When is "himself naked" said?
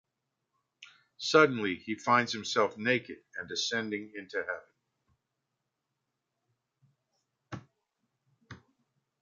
2.33-3.17